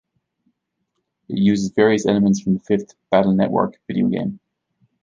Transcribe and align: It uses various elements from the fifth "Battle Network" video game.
It 1.29 1.37
uses 1.37 1.69
various 1.73 2.07
elements 2.07 2.41
from 2.41 2.55
the 2.55 2.59
fifth 2.61 2.95
"Battle 3.11 3.33
Network" 3.35 3.79
video 3.87 4.07
game. 4.07 4.39